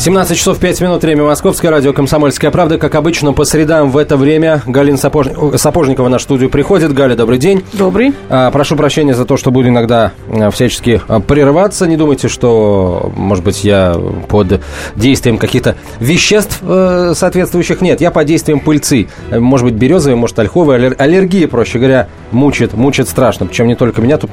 [0.00, 2.78] 17 часов 5 минут, время Московское, радио «Комсомольская правда».
[2.78, 5.26] Как обычно, по средам в это время Галина Сапож...
[5.56, 6.94] Сапожникова на студию приходит.
[6.94, 7.62] Галя, добрый день.
[7.74, 8.14] Добрый.
[8.30, 11.86] А, прошу прощения за то, что буду иногда а, всячески а, прерываться.
[11.86, 13.94] Не думайте, что, может быть, я
[14.28, 14.62] под
[14.96, 17.82] действием каких-то веществ э, соответствующих.
[17.82, 19.06] Нет, я под действием пыльцы.
[19.30, 20.76] Может быть, березовой, может, ольховой.
[20.76, 20.96] Аллер...
[20.96, 23.44] Аллергия, проще говоря, мучает, мучает страшно.
[23.44, 24.30] Причем не только меня, тут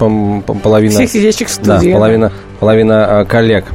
[0.63, 0.93] половина...
[0.93, 1.91] Всех сидящих в студии.
[1.91, 3.65] Да, половина, половина коллег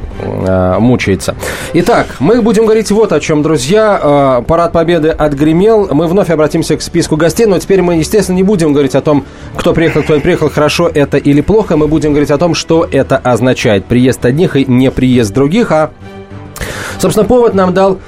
[0.79, 1.35] мучается.
[1.73, 4.43] Итак, мы будем говорить вот о чем, друзья.
[4.47, 5.87] Парад Победы отгремел.
[5.91, 9.25] Мы вновь обратимся к списку гостей, но теперь мы, естественно, не будем говорить о том,
[9.55, 11.77] кто приехал, кто не приехал, хорошо это или плохо.
[11.77, 13.85] Мы будем говорить о том, что это означает.
[13.85, 15.91] Приезд одних и не приезд других, а
[16.99, 17.99] Собственно, повод нам дал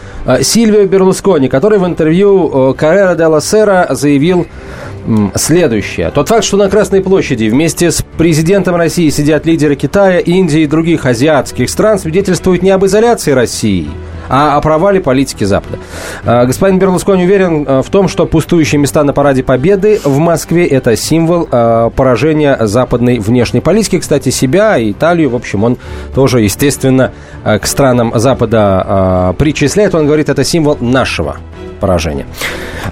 [0.42, 4.48] Сильвио Берлускони, который в интервью Каррера де ла Сера заявил
[5.36, 6.12] следующее.
[6.12, 10.68] Тот факт, что на Красной площади вместе с президентом России сидят лидеры Китая, Индии и
[10.68, 13.88] других азиатских стран, свидетельствует не об изоляции России,
[14.30, 15.78] а о провале политики Запада.
[16.24, 20.66] А, господин Берлускони уверен а, в том, что пустующие места на параде Победы в Москве–
[20.68, 24.00] это символ а, поражения западной внешней политики.
[24.00, 25.78] Кстати, себя и Италию, в общем, он
[26.14, 27.12] тоже, естественно,
[27.44, 29.94] к странам Запада причисляет.
[29.94, 31.38] Он говорит, это символ нашего
[31.80, 32.26] поражения.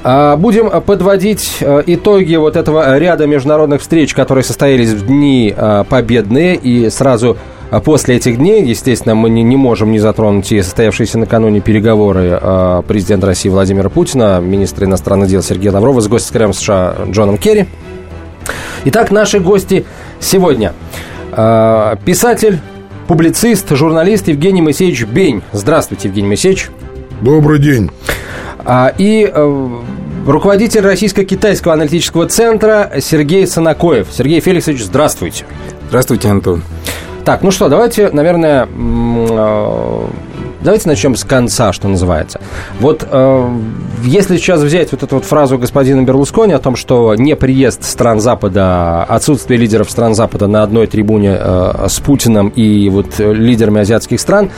[0.03, 5.53] Будем подводить итоги вот этого ряда международных встреч, которые состоялись в дни
[5.89, 6.55] победные.
[6.55, 7.37] И сразу
[7.73, 12.37] а после этих дней, естественно, мы не, не можем не затронуть и состоявшиеся накануне переговоры
[12.39, 17.65] э, президента России Владимира Путина, министра иностранных дел Сергея Лаврова с госсекретарем США Джоном Керри.
[18.85, 19.85] Итак, наши гости
[20.19, 20.73] сегодня.
[21.31, 22.59] Э, писатель,
[23.07, 25.41] публицист, журналист Евгений Моисеевич Бень.
[25.51, 26.69] Здравствуйте, Евгений Моисеевич.
[27.21, 27.89] Добрый день.
[28.65, 29.69] А, и э,
[30.25, 34.07] руководитель Российско-Китайского аналитического центра Сергей Санакоев.
[34.11, 35.45] Сергей Феликсович, здравствуйте.
[35.89, 36.63] Здравствуйте, Антон.
[37.25, 40.05] Так, ну что, давайте, наверное, э,
[40.63, 42.39] давайте начнем с конца, что называется.
[42.79, 43.59] Вот э,
[44.03, 48.19] если сейчас взять вот эту вот фразу господина Берлускони о том, что не приезд стран
[48.19, 54.19] Запада, отсутствие лидеров стран Запада на одной трибуне э, с Путиным и вот лидерами азиатских
[54.19, 54.49] стран,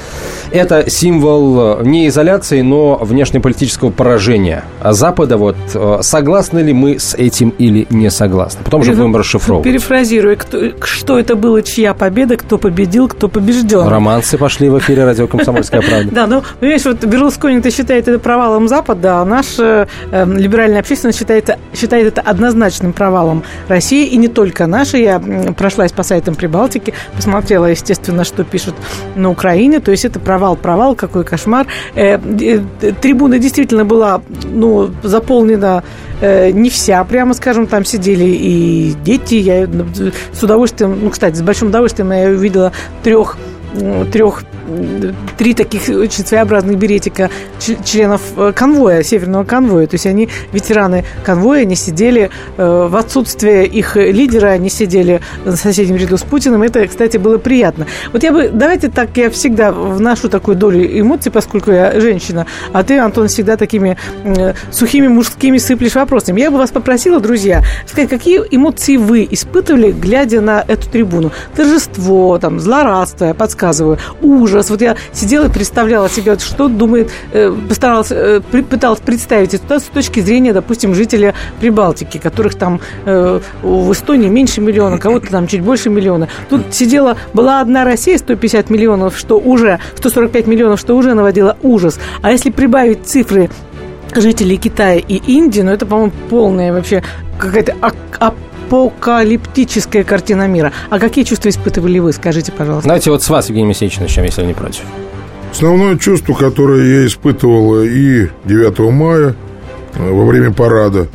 [0.51, 5.37] это символ не изоляции, но внешнеполитического поражения Запада.
[5.37, 8.63] Вот э, согласны ли мы с этим или не согласны?
[8.63, 9.65] Потом же будем расшифровывать.
[9.65, 13.87] Перефразируя, кто, что это было, чья победа, кто победил, кто побежден.
[13.87, 15.94] Романсы пошли в эфире радио «Комсомольская правда».
[16.03, 21.49] Да, ну, понимаешь, вот Берлускони-то считает это провалом Запада, а наша э, либеральная общественность считает,
[21.73, 24.97] считает это однозначным провалом России, и не только наша.
[24.97, 25.21] Я
[25.57, 28.75] прошлась по сайтам Прибалтики, посмотрела, естественно, что пишут
[29.15, 31.67] на Украине, то есть это провал, провал, какой кошмар.
[31.95, 32.59] Э, э,
[33.01, 35.83] трибуна действительно была, ну, заполнена
[36.21, 39.35] э, не вся, прямо скажем, там сидели и дети.
[39.35, 39.67] Я
[40.33, 42.71] с удовольствием, ну, кстати, с большим удовольствием я увидела
[43.03, 43.37] трех
[44.11, 44.43] трех
[45.37, 49.87] три таких очень своеобразных беретика членов э, конвоя, северного конвоя.
[49.87, 55.55] То есть они ветераны конвоя, они сидели э, в отсутствие их лидера, они сидели на
[55.55, 56.63] соседнем ряду с Путиным.
[56.63, 57.85] Это, кстати, было приятно.
[58.11, 62.83] Вот я бы, давайте так, я всегда вношу такую долю эмоций, поскольку я женщина, а
[62.83, 63.97] ты, Антон, всегда такими
[64.71, 66.41] сухими мужскими сыплешь вопросами.
[66.41, 71.31] Я бы вас попросила, друзья, сказать, какие эмоции вы испытывали, глядя на эту трибуну?
[71.55, 73.33] Торжество, там, злорадство, я
[73.65, 74.69] подсказываю, ужас.
[74.69, 79.83] Вот я сидела и представляла себе, что думает, э, постаралась, э, пыталась представить это с
[79.83, 85.61] точки зрения, допустим, жителя Прибалтики, которых там э, в Эстонии меньше миллиона, кого-то там чуть
[85.61, 86.27] больше миллиона.
[86.49, 91.99] Тут сидела, была одна Россия, 150 миллионов, что уже, 145 миллионов, что уже наводило ужас.
[92.21, 93.49] А если прибавить цифры
[94.15, 97.03] жителей Китая и Индии, ну это, по-моему, полная вообще
[97.39, 97.75] какая-то
[98.65, 100.71] апокалиптическая картина мира.
[100.89, 102.87] А какие чувства испытывали вы, скажите, пожалуйста?
[102.87, 104.81] Давайте вот с вас, Евгений Моисеевич, начнем, если вы не против.
[105.51, 109.35] Основное чувство, которое я испытывал и 9 мая
[109.95, 111.07] э, во время парада,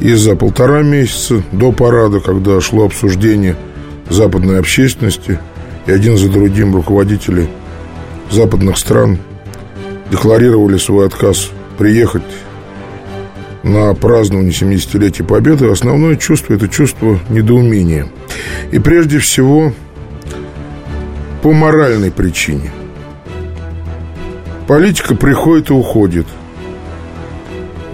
[0.00, 3.56] и за полтора месяца до парада, когда шло обсуждение
[4.08, 5.38] западной общественности,
[5.86, 7.48] и один за другим руководители
[8.30, 9.18] западных стран
[10.10, 12.22] декларировали свой отказ приехать
[13.68, 18.08] на празднование 70-летия Победы, основное чувство– это чувство недоумения.
[18.72, 19.72] И прежде всего
[21.42, 22.72] по моральной причине.
[24.66, 26.26] Политика приходит и уходит.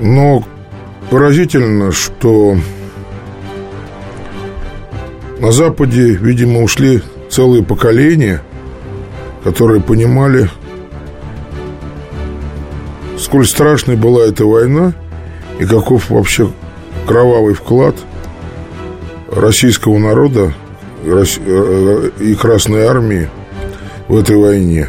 [0.00, 0.44] Но
[1.10, 2.56] поразительно, что
[5.38, 8.42] на Западе, видимо, ушли целые поколения,
[9.42, 10.48] которые понимали,
[13.18, 14.94] сколь страшной была эта война–
[15.58, 16.50] и каков вообще
[17.06, 17.96] кровавый вклад
[19.30, 20.52] российского народа
[22.20, 23.28] и Красной Армии
[24.08, 24.88] в этой войне.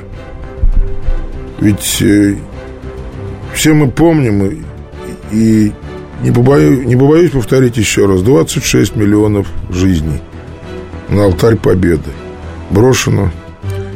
[1.59, 2.03] Ведь
[3.53, 4.65] все мы помним,
[5.31, 5.71] и
[6.21, 10.21] не, побоюсь, не побоюсь повторить еще раз, 26 миллионов жизней
[11.09, 12.11] на алтарь победы
[12.69, 13.31] брошено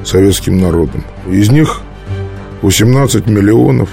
[0.06, 1.04] советским народом.
[1.30, 1.82] Из них
[2.62, 3.90] 18 миллионов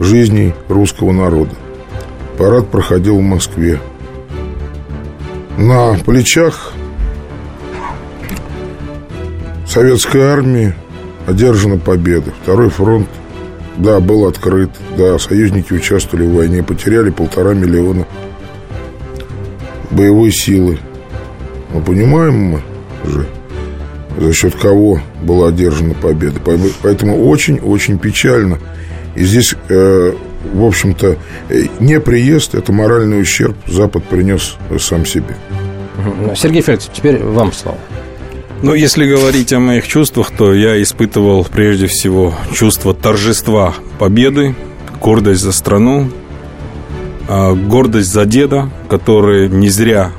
[0.00, 1.54] жизней русского народа.
[2.42, 3.78] Парад проходил в Москве.
[5.56, 6.72] На плечах
[9.64, 10.74] советской армии
[11.28, 12.32] одержана победа.
[12.42, 13.06] Второй фронт,
[13.76, 14.70] да, был открыт.
[14.98, 18.08] Да, союзники участвовали в войне, потеряли полтора миллиона
[19.92, 20.80] боевой силы.
[21.72, 22.62] Мы понимаем мы
[23.08, 23.24] же,
[24.18, 26.40] за счет кого была одержана победа.
[26.82, 28.58] Поэтому очень-очень печально.
[29.14, 30.12] И здесь, э,
[30.52, 31.16] в общем-то,
[31.48, 35.36] э, не приезд, это моральный ущерб Запад принес сам себе.
[36.34, 37.78] Сергей Феликсович, теперь вам слово.
[38.62, 44.54] Ну, если говорить о моих чувствах, то я испытывал прежде всего чувство торжества победы,
[45.00, 46.10] гордость за страну,
[47.28, 50.12] а, гордость за деда, который не зря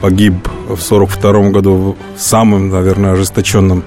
[0.00, 0.34] погиб
[0.68, 3.84] в 1942 году в самом, наверное, ожесточенном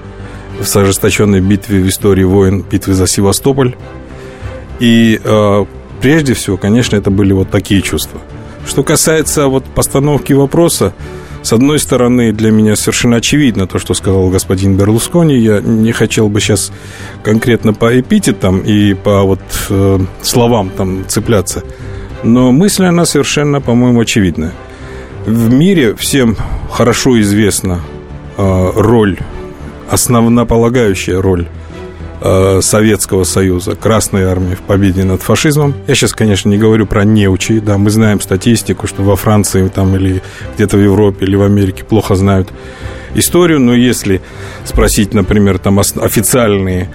[0.58, 3.74] в ожесточенной битве в истории войн, битвы за Севастополь.
[4.82, 5.64] И э,
[6.00, 8.20] прежде всего, конечно, это были вот такие чувства.
[8.66, 10.92] Что касается вот постановки вопроса,
[11.42, 15.38] с одной стороны, для меня совершенно очевидно то, что сказал господин Берлускони.
[15.38, 16.72] Я не хотел бы сейчас
[17.22, 19.40] конкретно по эпитетам и по вот
[19.70, 21.62] э, словам там цепляться.
[22.24, 24.52] Но мысль, она совершенно, по-моему, очевидная.
[25.26, 26.36] В мире всем
[26.72, 27.82] хорошо известна
[28.36, 29.16] э, роль,
[29.88, 31.46] основополагающая роль
[32.22, 35.74] э, Советского Союза, Красной Армии в победе над фашизмом.
[35.86, 39.94] Я сейчас, конечно, не говорю про неучи, да, мы знаем статистику, что во Франции там
[39.96, 40.22] или
[40.54, 42.48] где-то в Европе или в Америке плохо знают
[43.14, 44.22] историю, но если
[44.64, 46.88] спросить, например, там официальные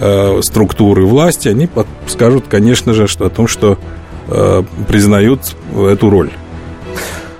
[0.00, 1.68] э, структуры власти, они
[2.06, 3.78] скажут, конечно же, что о том, что
[4.28, 6.30] э, признают эту роль.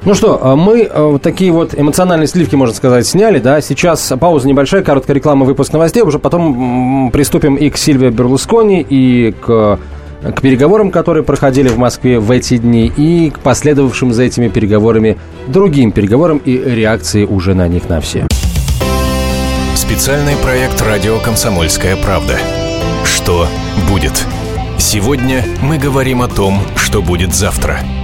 [0.05, 3.63] Ну что, а мы э, такие вот эмоциональные сливки, можно сказать, сняли, да?
[3.63, 6.03] Сейчас пауза небольшая, короткая реклама, выпуск новостей.
[6.03, 9.79] Уже потом приступим и к Сильве Берлускони, и к
[10.23, 15.19] к переговорам, которые проходили в Москве в эти дни, и к последовавшим за этими переговорами
[15.49, 18.27] другим переговорам и реакции уже на них на все.
[19.75, 22.39] Специальный проект «Радио Комсомольская правда».
[23.05, 23.47] Что
[23.91, 24.25] будет?
[24.79, 27.81] Сегодня мы говорим о том, что будет завтра–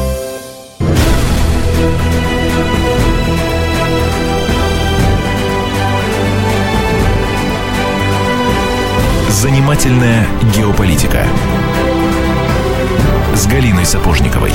[9.41, 11.25] Занимательная геополитика.
[13.33, 14.51] С Галиной Сапожниковой.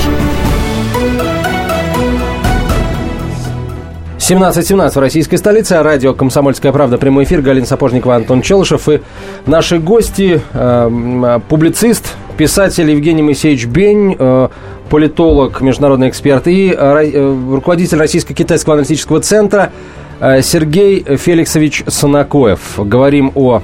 [4.17, 8.87] 17.17 в российской столице, радио «Комсомольская правда», прямой эфир, Галина Сапожникова, Антон Челышев.
[8.87, 9.01] И
[9.45, 14.47] наши гости, э, публицист, писатель Евгений Моисеевич Бень, э,
[14.89, 19.73] политолог, международный эксперт и э, руководитель Российско-Китайского аналитического центра.
[19.73, 22.59] Э, Сергей Феликсович Санакоев.
[22.77, 23.61] Говорим о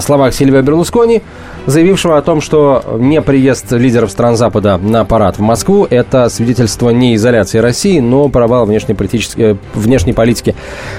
[0.00, 1.22] словах Сильвия Берлускони,
[1.66, 6.90] заявившего о том, что не приезд лидеров стран Запада на парад в Москву– это свидетельство
[6.90, 10.54] не изоляции России, но провала внешнеполитической, э, внешней политики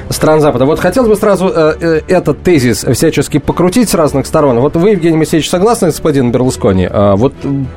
[0.10, 0.66] стран Запада.
[0.66, 4.60] Вот хотелось бы сразу э, этот тезис всячески покрутить с разных сторон.
[4.60, 6.90] Вот вы, Евгений Моисеевич, согласны с господином Берлускони?
[6.92, 7.34] Вот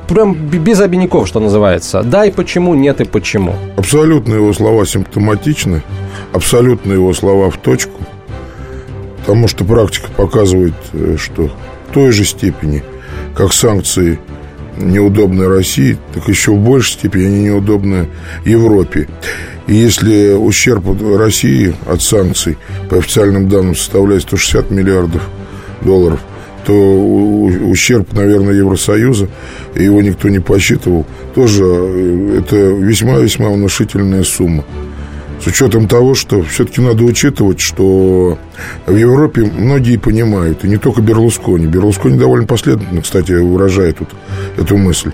[0.07, 2.03] прям без обиняков, что называется.
[2.03, 3.53] Да и почему, нет и почему.
[3.77, 5.81] Абсолютно его слова симптоматичны
[6.33, 8.01] абсолютно его слова в точку,
[9.19, 11.51] потому что практика показывает, э, что
[11.89, 12.83] в той же степени,
[13.35, 14.19] как санкции
[14.77, 18.07] неудобны России, так еще в большей степени они неудобны
[18.45, 19.07] Европе.
[19.67, 20.83] И если ущерб
[21.17, 22.57] России от санкций
[22.89, 25.21] по официальным данным составляет 160 миллиардов
[25.81, 26.21] долларов,
[26.65, 29.27] то ущерб, наверное, Евросоюза,
[29.75, 34.63] его никто не посчитывал, тоже э, это весьма-весьма внушительная сумма.
[35.41, 38.37] С учетом того, что все-таки надо учитывать, что
[38.85, 41.65] в Европе многие понимают, и не только Берлускони.
[41.65, 44.09] Берлускони довольно последовательно, кстати, выражает тут
[44.57, 45.11] эту мысль.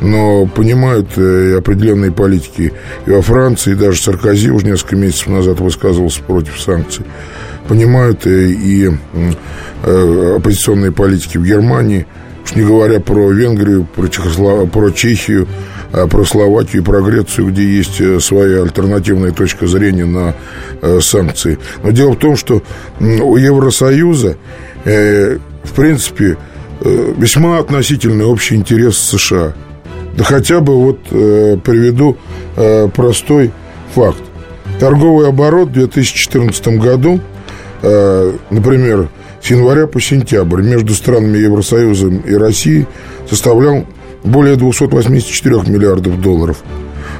[0.00, 2.72] Но понимают э, и определенные политики
[3.06, 7.04] и во Франции, и даже Саркози уже несколько месяцев назад высказывался против санкций.
[7.68, 8.90] понимают и
[9.82, 12.06] оппозиционные политики в Германии,
[12.44, 14.70] уж не говоря про Венгрию, про, Чехослов...
[14.70, 15.46] про Чехию,
[15.90, 20.34] про Словакию и про Грецию, где есть своя альтернативная точка зрения на
[21.00, 21.58] санкции.
[21.82, 22.62] Но дело в том, что
[23.00, 24.36] у Евросоюза,
[24.84, 26.36] в принципе,
[26.80, 29.54] весьма относительный общий интерес США.
[30.16, 32.16] Да хотя бы вот приведу
[32.94, 33.52] простой
[33.94, 34.22] факт.
[34.78, 37.18] Торговый оборот в 2014 году,
[37.82, 39.08] э, например,
[39.40, 42.86] с января по сентябрь между странами Евросоюза и Россией
[43.28, 43.86] составлял
[44.26, 46.58] более 284 миллиардов долларов.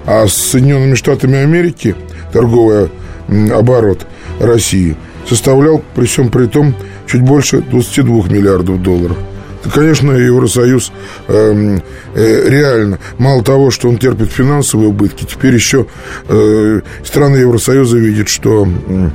[0.04, 1.94] А с Соединенными Штатами Америки
[2.32, 2.90] торговый
[3.52, 4.06] оборот
[4.40, 4.96] России
[5.28, 6.74] составлял при всем при том
[7.06, 9.16] чуть больше 22 миллиардов долларов.
[9.72, 10.92] Конечно, Евросоюз
[11.26, 11.78] э,
[12.14, 15.86] э, реально, мало того, что он терпит финансовые убытки, теперь еще
[16.28, 19.10] э, страны Евросоюза видят, что э,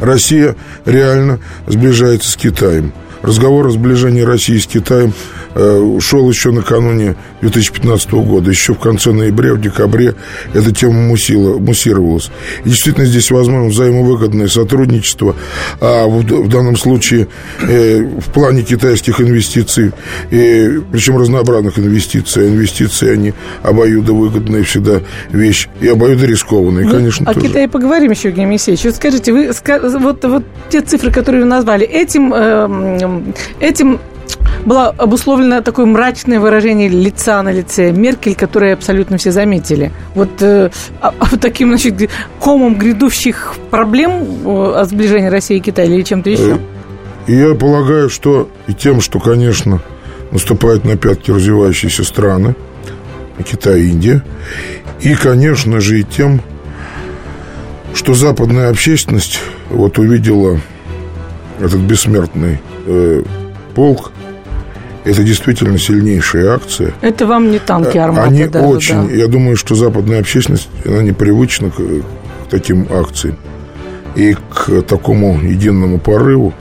[0.00, 2.92] Россия реально сближается с Китаем.
[3.26, 5.12] Разговор о сближении России с Китаем
[5.58, 10.14] Э, шел еще накануне 2015 года, еще в конце ноября, в декабре
[10.52, 12.30] эта тема мусила, муссировалась.
[12.66, 15.34] И действительно здесь возможно взаимовыгодное сотрудничество,
[15.80, 17.28] а в, в данном случае
[17.62, 19.92] э, в плане китайских инвестиций,
[20.30, 27.46] э, причем разнообразных инвестиций, инвестиции они обоюдовыгодные всегда вещь и обоюдорискованные, ну, конечно, О тоже.
[27.46, 28.84] Китае поговорим еще, Евгений Моисеевич.
[28.84, 29.52] Вот скажите, вы
[30.00, 33.15] вот, вот те цифры, которые вы назвали, этим, э,
[33.60, 34.00] этим
[34.64, 39.92] было обусловлено такое мрачное выражение лица на лице Меркель, которое абсолютно все заметили.
[40.14, 40.70] Вот э,
[41.00, 46.30] а, а, таким, значит, комом грядущих проблем э, о сближении России и Китая или чем-то
[46.30, 46.58] еще?
[47.26, 49.80] И я полагаю, что и тем, что, конечно,
[50.30, 52.54] наступают на пятки развивающиеся страны,
[53.48, 54.22] Китай Индия,
[55.00, 56.40] и, конечно же, и тем,
[57.94, 60.60] что западная общественность вот увидела
[61.60, 63.22] этот бессмертный э,
[63.74, 64.12] полк,
[65.04, 66.92] это действительно сильнейшая акция.
[67.00, 68.28] Это вам не танки арматы.
[68.28, 69.14] Они даже, очень, да.
[69.14, 73.36] я думаю, что западная общественность, она непривычна к, к таким акциям
[74.16, 76.52] и к такому единому порыву.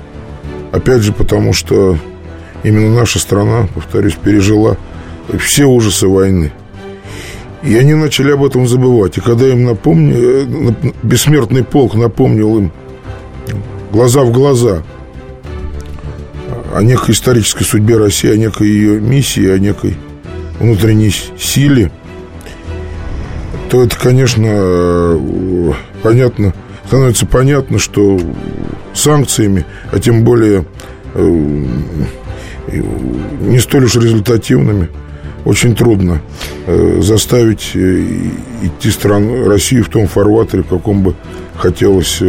[0.71, 1.97] Опять же, потому что
[2.63, 4.77] именно наша страна, повторюсь, пережила
[5.39, 6.51] все ужасы войны.
[7.63, 9.17] И они начали об этом забывать.
[9.17, 12.71] И когда им напомнили, э, бессмертный полк напомнил им
[13.95, 14.83] глаза в глаза–
[16.75, 19.95] о некой исторической судьбе России, о некой ее миссии, о некой
[20.59, 21.89] внутренней силе,
[23.69, 25.71] то это, конечно, э,
[26.03, 26.53] понятно,
[26.85, 28.19] становится понятно, что
[28.93, 30.65] санкциями, а тем более
[31.13, 31.65] э,
[33.39, 34.89] не столь уж результативными,
[35.45, 36.21] очень трудно
[36.67, 41.15] э, заставить идти страну Россию в том фарватере, в каком бы
[41.57, 42.21] хотелось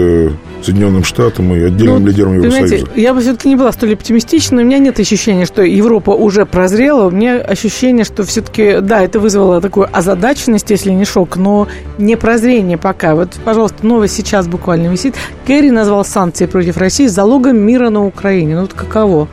[0.62, 2.87] Соединенным Штатам и отдельным ну, лидерам Евросоюза.
[2.96, 4.62] Я бы все-таки не была столь оптимистична.
[4.62, 7.06] У меня нет ощущения, что Европа уже прозрела.
[7.06, 11.68] У меня ощущение, что все-таки, да, это вызвало такую озадаченность, если не шок, но
[11.99, 13.14] не прозрение пока.
[13.14, 15.14] Вот, пожалуйста, новость сейчас буквально висит.
[15.46, 18.56] Керри назвал санкции против России залогом мира на Украине.
[18.56, 19.28] Ну, вот каково?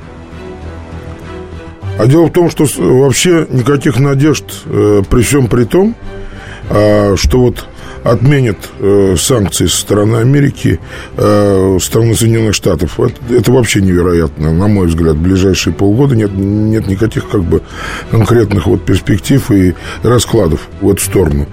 [1.97, 5.95] А дело в том, что вообще никаких надежд э, при всем при том,
[6.69, 7.65] э, что вот
[8.03, 10.79] отменят э, санкции со стороны Америки,
[11.15, 12.99] э, со стороны Соединенных Штатов.
[12.99, 15.15] Это, это вообще невероятно, на мой взгляд.
[15.15, 17.61] В ближайшие полгода нет, нет никаких как бы
[18.11, 21.47] конкретных вот перспектив и раскладов в эту сторону.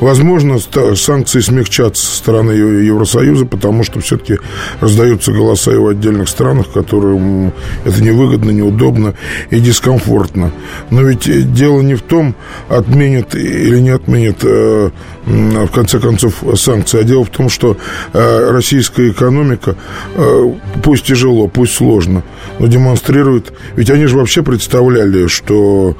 [0.00, 0.58] Возможно,
[0.94, 4.38] санкции смягчатся со стороны Евросоюза, потому что все-таки
[4.80, 7.52] раздаются голоса в отдельных странах, которым
[7.84, 9.14] это невыгодно, неудобно
[9.50, 10.52] и дискомфортно.
[10.90, 12.34] Но ведь дело не в том,
[12.68, 14.90] отменят или не отменят э,
[15.26, 17.00] в конце концов, санкции.
[17.00, 17.76] А дело в том, что
[18.12, 19.76] э, российская экономика,
[20.14, 22.22] э, пусть тяжело, пусть сложно,
[22.58, 23.52] но демонстрирует...
[23.76, 25.96] Ведь они же вообще представляли, что,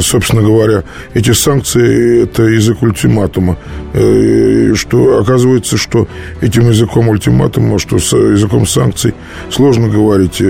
[0.00, 3.56] собственно говоря, эти санкции– это язык ультиматума.
[3.94, 6.08] Э, что оказывается, что
[6.40, 9.14] этим языком ультиматума, что с языком санкций
[9.50, 10.42] сложно говорить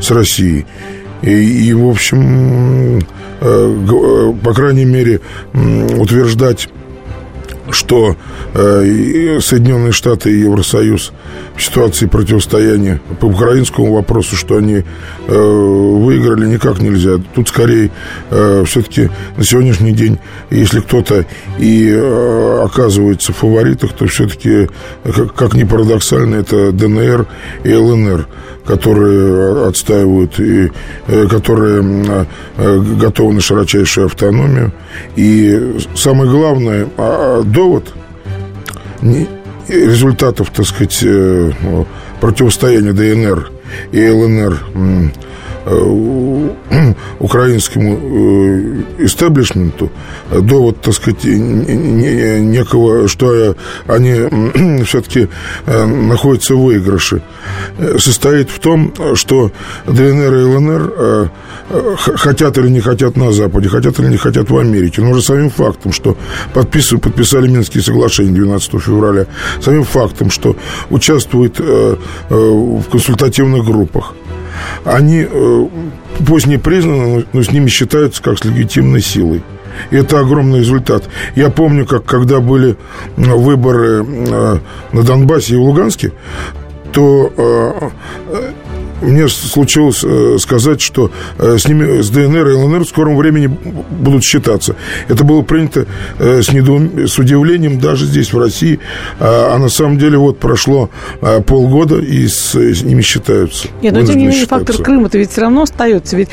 [0.00, 0.66] с Россией.
[1.22, 3.00] И, и в общем,
[3.40, 5.20] по крайней мере,
[5.54, 6.68] утверждать
[7.70, 8.16] что
[8.54, 11.12] э, Соединенные Штаты и Евросоюз
[11.56, 14.84] в ситуации противостояния по украинскому вопросу, что они
[15.26, 17.18] э, выиграли, никак нельзя.
[17.34, 17.90] Тут скорее
[18.30, 20.18] э, все-таки на сегодняшний день,
[20.50, 21.26] если кто-то
[21.58, 24.68] и э, оказывается в фаворитах, то все-таки,
[25.04, 27.26] как, как ни парадоксально, это ДНР
[27.64, 28.26] и ЛНР
[28.66, 30.70] которые отстаивают и
[31.06, 34.72] э, которые э, готовы на широчайшую автономию.
[35.16, 37.92] И самое главное, а, а довод
[39.68, 41.04] результатов, так сказать,
[42.20, 43.50] противостояния ДНР
[43.92, 45.25] и ЛНР Э,
[47.18, 47.98] украинскому
[48.98, 49.90] э, истеблишменту
[50.30, 53.56] до вот, так сказать, некого, что
[53.88, 55.28] они все-таки
[55.66, 57.22] э, находятся в выигрыше,
[57.98, 59.50] состоит в том, что
[59.86, 61.30] ДНР и ЛНР
[61.96, 65.02] хотят или не хотят на Западе, хотят или не хотят в Америке.
[65.02, 66.16] Но уже самим фактом, что
[66.54, 69.26] подписывали, подписали Минские соглашения 12 февраля,
[69.60, 70.56] самим фактом, что
[70.90, 74.12] участвуют в консультативных группах,
[74.86, 75.66] они э,
[76.46, 79.42] не признаны, но с ними считаются как с легитимной силой.
[79.90, 81.04] И это огромный результат.
[81.34, 82.76] Я помню, как когда были
[83.16, 84.58] выборы э,
[84.92, 86.12] на Донбассе и в Луганске,
[86.92, 87.90] то э,
[89.06, 93.46] мне случилось э, сказать, что э, с ними, с ДНР и ЛНР в скором времени
[93.46, 94.76] будут считаться.
[95.08, 95.86] Это было принято
[96.18, 97.06] э, с, недоум...
[97.06, 98.80] с удивлением даже здесь, в России.
[99.20, 100.90] А, а на самом деле вот прошло
[101.46, 103.68] полгода, и с, с ними считаются.
[103.82, 106.16] Нет, но тем не менее фактор Крыма-то ведь все равно остается.
[106.16, 106.28] Ведь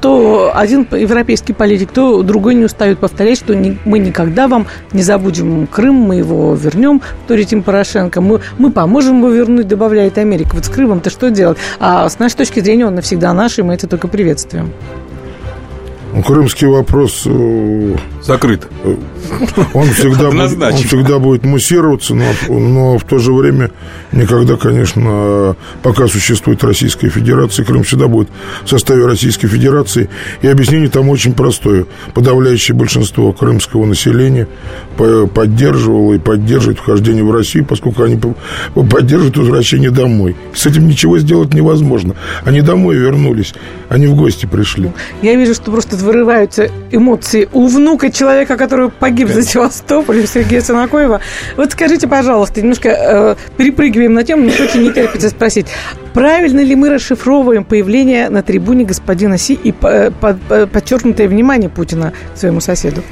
[0.00, 5.66] то один европейский политик, то другой не устает повторять, что мы никогда вам не забудем
[5.66, 8.20] Крым, мы его вернем, вторит им Порошенко.
[8.20, 10.50] Мы, мы поможем его вернуть, добавляет Америка.
[10.54, 11.58] Вот с Крымом-то что делать?
[11.78, 14.72] А с нашей точки зрения он навсегда наш, и мы это только приветствуем.
[16.14, 17.22] Ну, крымский вопрос...
[17.24, 18.68] Э, Закрыт.
[18.84, 18.96] Э,
[19.72, 23.70] он всегда, будет, он всегда будет муссироваться, но, но в то же время
[24.12, 28.28] никогда, конечно, пока существует Российская Федерация, Крым всегда будет
[28.64, 30.10] в составе Российской Федерации.
[30.42, 31.86] И объяснение там очень простое.
[32.14, 34.48] Подавляющее большинство крымского населения
[34.96, 38.20] поддерживало и поддерживает вхождение в Россию, поскольку они
[38.74, 40.36] поддерживают возвращение домой.
[40.54, 42.14] С этим ничего сделать невозможно.
[42.44, 43.54] Они домой вернулись,
[43.88, 44.90] они в гости пришли.
[45.22, 51.20] Я вижу, что просто вырываются эмоции у внука человека, который погиб за Севастополь, Сергея Санакоева.
[51.56, 55.66] Вот скажите, пожалуйста, немножко э, перепрыгиваем на тему, мне очень не терпится спросить.
[56.14, 60.10] Правильно ли мы расшифровываем появление на трибуне господина Си и э,
[60.72, 63.02] подчеркнутое внимание Путина к своему соседу?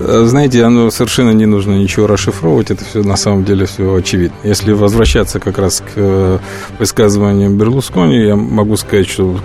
[0.00, 4.36] Э, знаете, оно совершенно не нужно ничего расшифровывать, это все на самом деле все очевидно.
[4.42, 6.38] Если возвращаться как раз к э,
[6.78, 9.38] высказываниям Берлускони, я могу сказать, что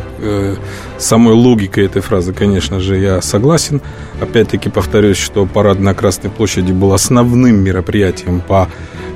[0.97, 3.81] самой логикой этой фразы, конечно же, я согласен.
[4.21, 8.67] Опять-таки повторюсь, что парад на Красной площади был основным мероприятием по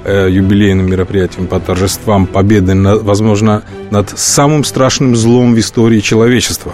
[0.04, 6.73] э, юбилейным мероприятием, по торжествам победы, возможно, над самым страшным злом в истории человечества.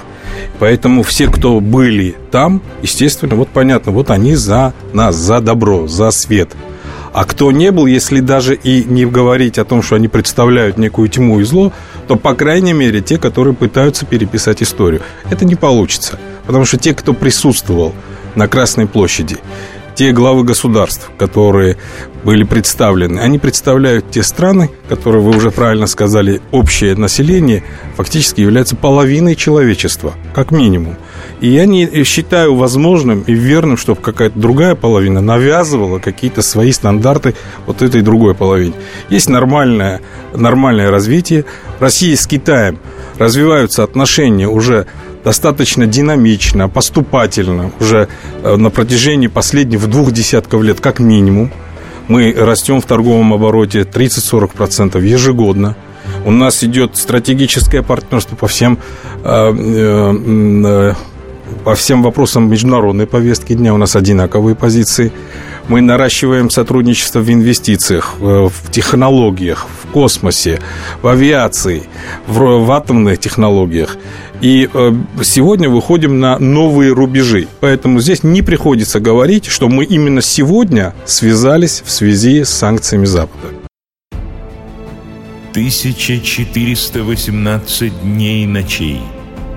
[0.59, 6.11] Поэтому все, кто были там, естественно, вот понятно, вот они за нас, за добро, за
[6.11, 6.49] свет.
[7.13, 11.07] А кто не был, если даже и не говорить о том, что они представляют некую
[11.07, 11.71] тьму и зло,
[12.09, 15.01] то, по крайней мере, те, которые пытаются переписать историю.
[15.29, 16.19] Это не получится.
[16.45, 17.93] Потому что те, кто присутствовал
[18.35, 19.37] на Красной площади,
[19.95, 21.77] те главы государств, которые
[22.23, 27.63] были представлены, они представляют те страны, которые, вы уже правильно сказали, общее население
[27.95, 30.97] фактически является половиной человечества, как минимум.
[31.39, 37.35] И я не считаю возможным и верным, чтобы какая-то другая половина навязывала какие-то свои стандарты
[37.65, 38.73] вот этой другой половине.
[39.09, 40.01] Есть нормальное,
[40.33, 41.45] нормальное развитие.
[41.79, 42.79] Россия с Китаем
[43.17, 44.87] развиваются отношения уже
[45.25, 48.07] достаточно динамично, поступательно, уже
[48.43, 51.51] э, на протяжении последних двух десятков лет, как минимум.
[52.07, 55.75] Мы растем в торговом обороте 30-40% ежегодно.
[56.25, 58.77] У нас идет стратегическое партнерство по всем,
[59.23, 60.93] э, э,
[61.63, 63.73] по всем вопросам международной повестки дня.
[63.73, 65.11] У нас одинаковые позиции.
[65.67, 70.59] Мы наращиваем сотрудничество в инвестициях, в технологиях, в космосе,
[71.01, 71.83] в авиации,
[72.27, 73.97] в, в атомных технологиях.
[74.41, 77.47] И э, сегодня выходим на новые рубежи.
[77.61, 83.47] Поэтому здесь не приходится говорить, что мы именно сегодня связались в связи с санкциями Запада.
[85.51, 88.99] 1418 дней и ночей,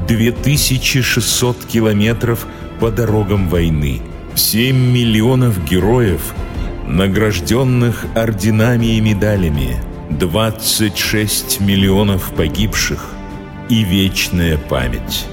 [0.06, 2.46] 2600 километров
[2.78, 4.00] по дорогам войны,
[4.38, 6.34] 7 миллионов героев,
[6.86, 9.76] награжденных орденами и медалями,
[10.10, 13.14] 26 миллионов погибших–
[13.68, 15.26] и вечная память.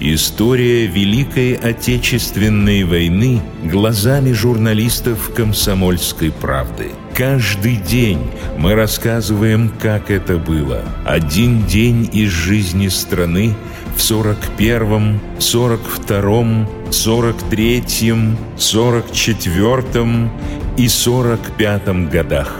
[0.00, 6.92] История Великой Отечественной войны глазами журналистов «Комсомольской правды».
[7.14, 8.18] Каждый день
[8.58, 10.82] мы рассказываем, как это было.
[11.04, 13.54] Один день из жизни страны
[13.94, 20.30] в 41-м, 42-м, 43-м, 44-м
[20.76, 22.52] и 45-м годах.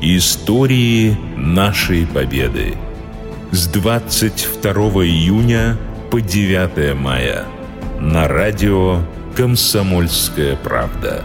[0.00, 2.76] Истории нашей победы
[3.50, 4.72] с 22
[5.04, 5.76] июня
[6.12, 7.44] по 9 мая
[7.98, 9.00] на радио
[9.34, 11.24] «Комсомольская правда».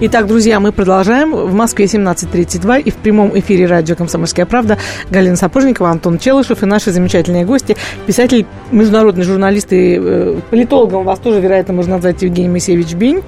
[0.00, 1.34] Итак, друзья, мы продолжаем.
[1.34, 4.78] В Москве 17.32 и в прямом эфире радио «Комсомольская правда»
[5.10, 7.76] Галина Сапожникова, Антон Челышев и наши замечательные гости.
[8.06, 13.22] Писатель, международный журналист и э, политологом вас тоже, вероятно, можно назвать Евгений Моисеевич Бинь.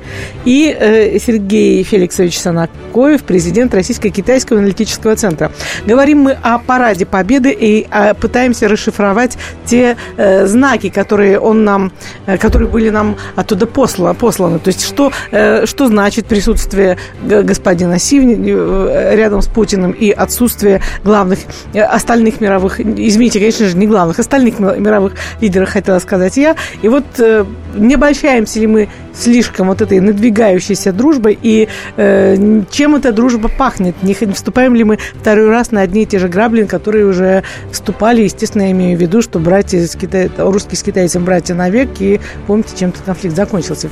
[0.45, 5.51] И э, Сергей Феликсович Санакоев, президент Российско-Китайского аналитического центра.
[5.87, 11.91] Говорим мы о параде Победы и э, пытаемся расшифровать те э, знаки, которые он нам,
[12.27, 14.15] э, которые были нам оттуда посланы.
[14.15, 14.61] посланы.
[14.61, 20.11] То есть, что, э, что значит присутствие отсутствие господина Сивни э, рядом с Путиным и
[20.11, 21.39] отсутствие главных
[21.73, 26.57] э, остальных мировых, извините, конечно же, не главных, остальных мировых лидеров, хотела сказать я.
[26.83, 27.45] И вот э,
[27.75, 33.95] не обольщаемся ли мы слишком вот этой надвигающейся дружбой и э, чем эта дружба пахнет?
[34.03, 37.43] Не вступаем ли мы второй раз на одни и те же грабли, которые уже
[37.73, 41.89] вступали, естественно, я имею в виду, что братья с Китай, русские с китайцем братья навек,
[42.01, 43.89] и помните, чем этот конфликт закончился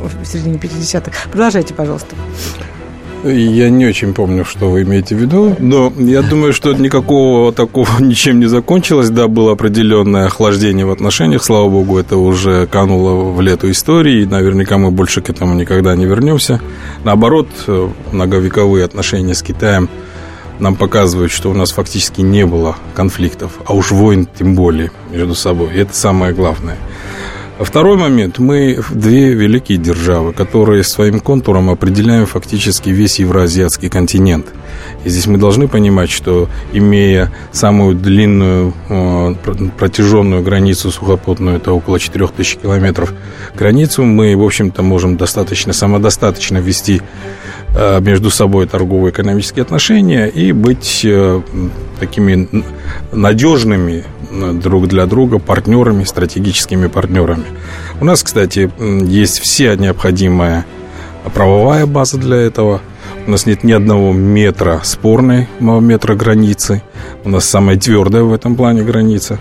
[0.00, 1.30] в середине 50-х.
[1.30, 2.14] Продолжайте, пожалуйста.
[3.22, 7.88] Я не очень помню, что вы имеете в виду, но я думаю, что никакого такого
[8.00, 9.10] ничем не закончилось.
[9.10, 14.26] Да, было определенное охлаждение в отношениях, слава богу, это уже кануло в лету истории, и
[14.26, 16.60] наверняка мы больше к этому никогда не вернемся.
[17.04, 17.48] Наоборот,
[18.10, 19.90] многовековые отношения с Китаем
[20.58, 25.34] нам показывают, что у нас фактически не было конфликтов, а уж войн тем более между
[25.34, 25.74] собой.
[25.74, 26.78] И это самое главное–
[27.60, 28.38] Второй момент.
[28.38, 34.46] Мы две великие державы, которые своим контуром определяем фактически весь евроазиатский континент.
[35.04, 39.34] И здесь мы должны понимать, что имея самую длинную э,
[39.78, 43.12] протяженную границу сухопутную, это около 4000 километров,
[43.54, 47.02] границу, мы, в общем-то, можем достаточно самодостаточно вести
[47.74, 51.40] между собой торгово-экономические отношения и быть э,
[52.00, 52.48] такими
[53.12, 57.44] надежными друг для друга партнерами, стратегическими партнерами.
[58.00, 60.64] У нас, кстати, есть вся необходимая
[61.34, 62.80] правовая база для этого.
[63.30, 66.82] У нас нет ни одного метра спорной метра границы.
[67.24, 69.38] У нас самая твердая в этом плане граница.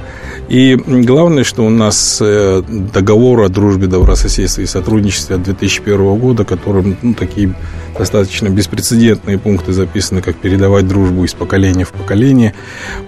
[0.47, 6.45] И главное, что у нас э, договор о дружбе, добрососедстве и сотрудничестве от 2001 года,
[6.45, 7.55] которым ну, такие
[7.97, 12.53] достаточно беспрецедентные пункты записаны, как передавать дружбу из поколения в поколение.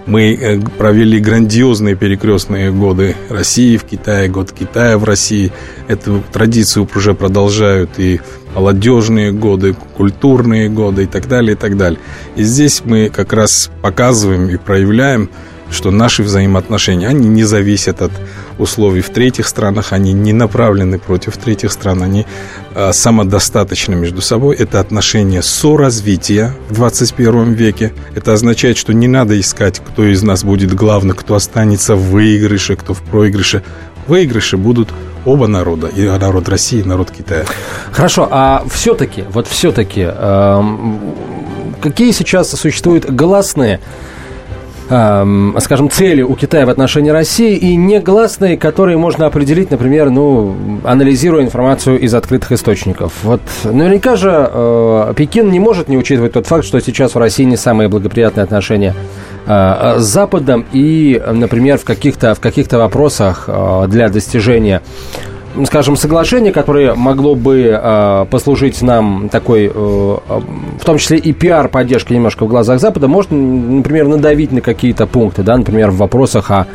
[0.06, 5.52] Мы э, провели грандиозные перекрестные годы России в Китае, год Китая в России.
[5.86, 8.20] Эту традицию уже продолжают и
[8.54, 11.98] молодежные годы, культурные годы и так далее, и так далее.
[12.36, 15.30] И здесь мы как раз показываем и проявляем
[15.72, 18.12] что наши взаимоотношения, они не зависят от
[18.58, 22.26] условий в третьих странах, они не направлены против третьих стран, они
[22.74, 24.56] а, самодостаточны между собой.
[24.56, 27.92] Это отношения соразвития в 21 веке.
[28.14, 32.76] Это означает, что не надо искать, кто из нас будет главный, кто останется в выигрыше,
[32.76, 33.62] кто в проигрыше.
[34.06, 34.88] Выигрыши будут
[35.24, 37.44] оба народа, и народ России, и народ Китая.
[37.92, 40.62] Хорошо, а все-таки, вот все-таки, э,
[41.80, 43.80] какие сейчас существуют гласные
[44.88, 50.80] э, скажем, цели у Китая в отношении России и негласные, которые можно определить, например, ну,
[50.84, 53.12] анализируя информацию из открытых источников.
[53.22, 57.44] Вот наверняка же э, Пекин не может не учитывать тот факт, что сейчас в России
[57.44, 58.94] не самые благоприятные отношения
[59.46, 64.82] с Западом и, например, в каких-то в каких-то вопросах э, для достижения
[65.66, 72.14] скажем, соглашение, которое могло бы э, послужить нам такой, э, в том числе и пиар-поддержкой
[72.14, 76.66] немножко в глазах Запада, может, например, надавить на какие-то пункты, да, например, в вопросах о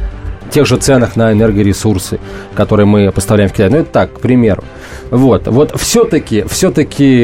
[0.51, 2.19] тех же ценах на энергоресурсы,
[2.55, 3.69] которые мы поставляем в Китай.
[3.69, 4.63] Ну, это так, к примеру.
[5.11, 7.23] Вот, вот все-таки, все-таки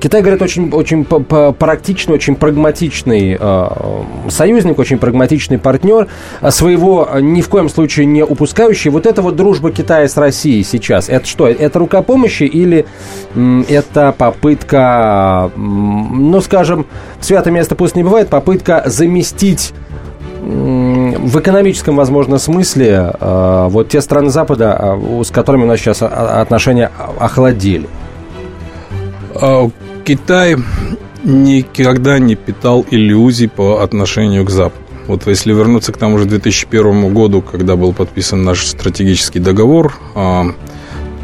[0.00, 3.66] Китай, говорят, очень, очень практичный, очень прагматичный э,
[4.28, 6.08] союзник, очень прагматичный партнер,
[6.40, 8.90] а своего ни в коем случае не упускающий.
[8.90, 12.86] Вот эта вот дружба Китая с Россией сейчас, это что, это рука помощи или
[13.68, 16.86] это попытка, ну, скажем,
[17.20, 19.72] святое место пусть не бывает, попытка заместить
[20.46, 26.02] в экономическом, возможно, смысле э, вот те страны Запада, э, с которыми у нас сейчас
[26.02, 27.88] отношения охладили?
[29.34, 29.68] А,
[30.04, 30.56] Китай
[31.24, 34.82] никогда не питал иллюзий по отношению к Западу.
[35.08, 40.46] Вот если вернуться к тому же 2001 году, когда был подписан наш стратегический договор, а,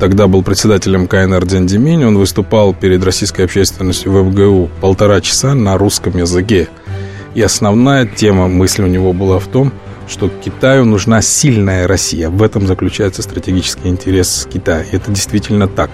[0.01, 5.55] тогда был председателем КНР Дзен Деминь, он выступал перед российской общественностью в ФГУ полтора часа
[5.55, 6.69] на русском языке.
[7.35, 9.73] И основная тема мысли у него была в том,
[10.09, 12.29] что Китаю нужна сильная Россия.
[12.29, 14.83] В этом заключается стратегический интерес Китая.
[14.83, 15.91] И это действительно так.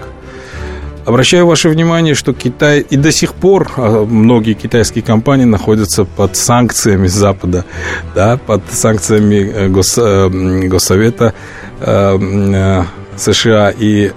[1.09, 6.37] Обращаю ваше внимание, что Китай и до сих пор а, многие китайские компании находятся под
[6.37, 7.65] санкциями Запада,
[8.15, 10.29] да, под санкциями э, Гос, э,
[10.69, 11.33] Госсовета
[11.81, 12.83] э,
[13.19, 13.73] США.
[13.77, 14.13] И,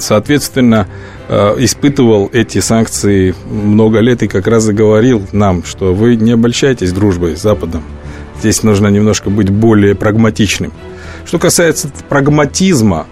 [0.00, 0.86] соответственно,
[1.28, 6.92] испытывал эти санкции много лет и как раз и говорил нам, что вы не обольщайтесь
[6.92, 7.82] дружбой с Западом.
[8.40, 10.72] Здесь нужно немножко быть более прагматичным.
[11.26, 13.06] Что касается прагматизма,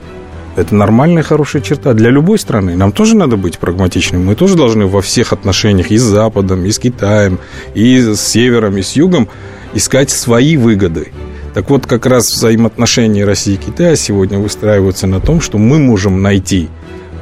[0.57, 2.74] это нормальная, хорошая черта для любой страны.
[2.74, 4.24] Нам тоже надо быть прагматичными.
[4.24, 7.38] Мы тоже должны во всех отношениях и с Западом, и с Китаем,
[7.74, 9.29] и с Севером, и с Югом
[9.74, 11.12] искать свои выгоды.
[11.59, 16.23] Так вот, как раз взаимоотношения России и Китая сегодня выстраиваются на том, что мы можем
[16.23, 16.68] найти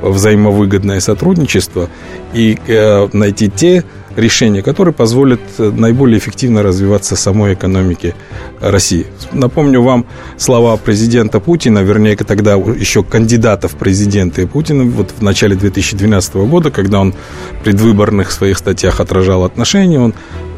[0.02, 1.88] взаимовыгодное сотрудничество
[2.34, 3.82] и э, найти те
[4.16, 8.14] решения, которые позволят э, наиболее эффективно развиваться самой экономике
[8.60, 9.06] России.
[9.32, 15.56] Напомню вам слова президента Путина, вернее, тогда еще кандидата в президенты Путина, вот в начале
[15.56, 20.14] 2012 года, когда он в предвыборных своих статьях отражал отношения, он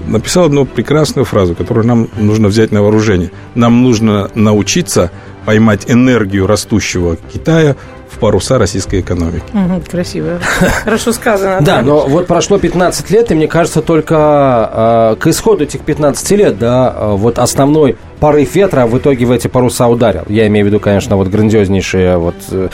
[0.06, 3.30] написал одну прекрасную фразу, которую нам нужно взять на вооружение.
[3.54, 5.10] Нам нужно научиться
[5.44, 7.76] поймать энергию растущего Китая
[8.18, 9.44] паруса российской экономики.
[9.54, 10.38] Угу, красиво.
[10.84, 11.58] Хорошо сказано.
[11.60, 16.30] Да, но вот прошло 15 лет, и мне кажется, только э, к исходу этих 15
[16.32, 20.24] лет, да, э, вот основной порыв ветра в итоге в эти паруса ударил.
[20.28, 22.68] Я имею в виду, конечно, вот грандиознейшие вот э,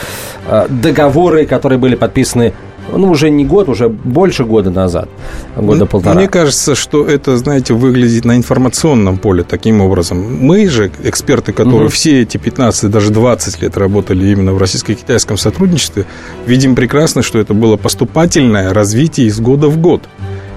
[0.69, 2.55] договоры, которые были подписаны
[2.93, 5.09] ну, уже не год, уже больше года назад,
[5.57, 6.15] года полтора.
[6.15, 10.45] Мне кажется, что это, знаете, выглядит на информационном поле таким образом.
[10.45, 11.93] Мы же, эксперты, которые угу.
[11.93, 16.07] все эти 15, даже 20 лет работали именно в российско-китайском сотрудничестве,
[16.47, 20.03] видим прекрасно, что это было поступательное развитие из года в год.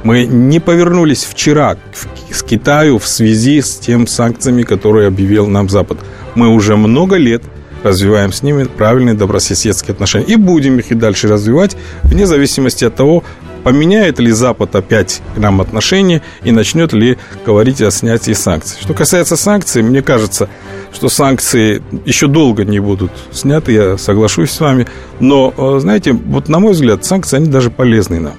[0.03, 5.97] Мы не повернулись вчера к Китаю в связи с тем санкциями, которые объявил нам Запад.
[6.35, 7.43] Мы уже много лет–
[7.83, 10.25] развиваем с ними правильные добрососедские отношения.
[10.25, 13.23] И будем их и дальше развивать, вне зависимости от того,
[13.63, 18.77] поменяет ли Запад опять к нам отношения и начнет ли говорить о снятии санкций.
[18.81, 20.49] Что касается санкций, мне кажется,
[20.93, 24.87] что санкции еще долго не будут сняты, я соглашусь с вами.
[25.19, 28.33] Но, э, знаете, вот на мой взгляд, санкции, они даже полезны нам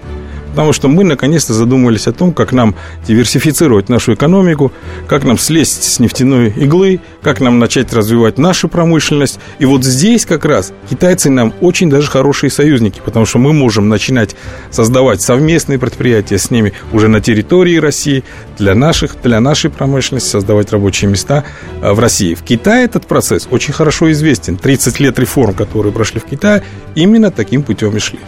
[0.59, 2.75] потому что мы наконец-то задумались о том, как нам
[3.07, 4.73] диверсифицировать нашу экономику,
[5.07, 9.39] как нам слезть с нефтяной иглы, как нам начать развивать нашу промышленность.
[9.61, 13.89] И вот здесь как раз китайцы нам очень даже хорошие союзники, потому что мы можем
[13.89, 14.35] начинать
[14.73, 18.25] создавать совместные предприятия с ними уже на территории России
[18.59, 21.45] для, наших, для нашей промышленности, создавать рабочие места
[21.81, 22.35] э, в России.
[22.35, 24.57] В Китае этот процесс очень хорошо известен.
[24.57, 26.65] 30 лет реформ, которые прошли в Китае,
[26.97, 28.19] именно таким путем и шли.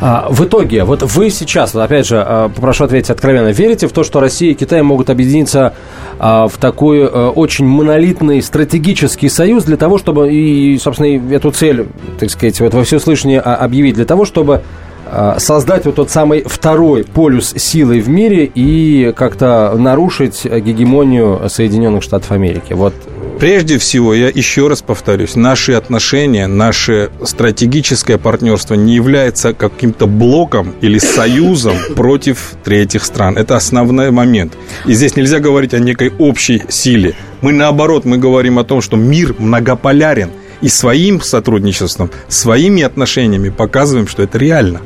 [0.00, 4.04] А, в итоге, вот вы сейчас, опять же, а, попрошу ответить откровенно, верите в то,
[4.04, 5.74] что Россия и Китай могут объединиться
[6.18, 11.86] а, в такой очень монолитный стратегический союз для того, чтобы, и, собственно, эту цель,
[12.18, 14.62] так сказать, вот во всеуслышание объявить, для того, чтобы
[15.38, 22.32] создать вот тот самый второй полюс силы в мире и как-то нарушить гегемонию Соединенных Штатов
[22.32, 22.72] Америки.
[22.72, 22.94] Вот
[23.38, 30.74] Прежде всего, я еще раз повторюсь, наши отношения, наше стратегическое партнерство не является каким-то блоком
[30.80, 33.36] или союзом против третьих стран.
[33.36, 34.54] Это основной момент.
[34.86, 37.14] И здесь нельзя говорить о некой общей силе.
[37.40, 40.30] Мы наоборот, мы говорим о том, что мир многополярен.
[40.60, 44.80] И своим сотрудничеством, своими отношениями показываем, что это реально.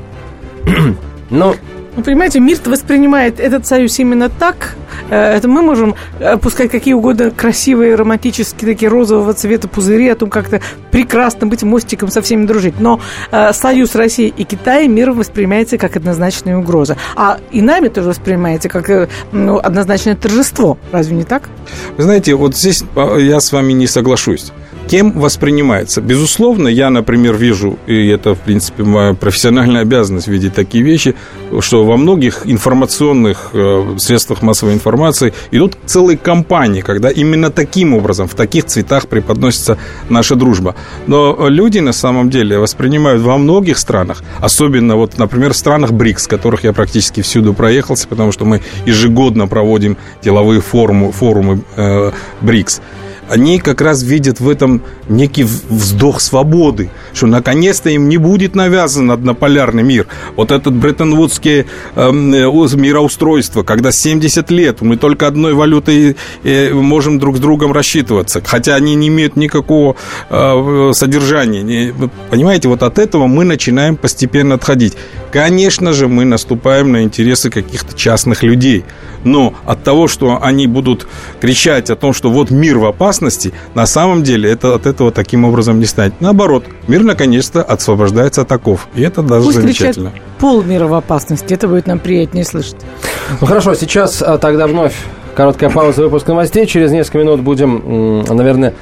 [1.30, 1.54] Но
[1.98, 4.76] ну, понимаете, мир воспринимает этот союз именно так.
[5.10, 5.96] Э, это мы можем
[6.40, 10.60] пускать какие угодно красивые, романтические, такие розового цвета пузыри о том, как то
[10.92, 12.78] прекрасно быть мостиком со всеми дружить.
[12.78, 13.00] Но
[13.32, 16.96] э, союз России и Китая мир воспринимается как однозначная угроза.
[17.16, 20.78] А и нами тоже воспринимается как э, ну, однозначное торжество.
[20.92, 21.48] Разве не так?
[21.96, 22.84] Вы знаете, вот здесь
[23.18, 24.52] я с вами не соглашусь
[24.88, 26.00] кем воспринимается.
[26.00, 31.14] Безусловно, я, например, вижу, и это, в принципе, моя профессиональная обязанность видеть такие вещи,
[31.60, 38.28] что во многих информационных э, средствах массовой информации идут целые кампании, когда именно таким образом,
[38.28, 40.74] в таких цветах преподносится наша дружба.
[41.06, 46.26] Но люди, на самом деле, воспринимают во многих странах, особенно, вот, например, в странах БРИКС,
[46.26, 52.80] которых я практически всюду проехался, потому что мы ежегодно проводим деловые форумы, форумы э, БРИКС
[53.28, 59.10] они как раз видят в этом некий вздох свободы, что наконец-то им не будет навязан
[59.10, 60.06] однополярный мир.
[60.36, 67.18] Вот этот бреттон-вудское эм, э, мироустройство, когда 70 лет мы только одной валютой э, можем
[67.18, 69.96] друг с другом рассчитываться, хотя они не имеют никакого
[70.30, 71.94] э, содержания.
[72.30, 74.94] Понимаете, вот от этого мы начинаем постепенно отходить.
[75.30, 78.84] Конечно же, мы наступаем на интересы каких-то частных людей,
[79.24, 81.06] но от того, что они будут
[81.40, 85.44] кричать о том, что вот мир в опасности, на самом деле это от этого таким
[85.44, 86.20] образом не станет.
[86.20, 88.88] Наоборот, мир наконец-то освобождается от оков.
[88.94, 90.12] И это даже Пусть замечательно.
[90.38, 91.54] полмира в опасности.
[91.54, 92.76] Это будет нам приятнее слышать.
[93.40, 94.94] Ну хорошо, сейчас а, тогда вновь
[95.34, 96.66] короткая пауза выпуска новостей.
[96.66, 98.74] Через несколько минут будем, наверное,